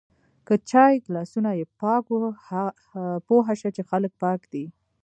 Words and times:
که 0.47 0.55
چای 0.69 0.95
ګلاسونه 1.05 1.51
یی 1.59 1.65
پاک 1.79 2.05
و 2.11 2.17
پوهه 3.27 3.53
شه 3.59 3.69
چی 3.75 3.81
خلک 3.89 4.11
پاک 4.21 4.41
دی 4.51 4.63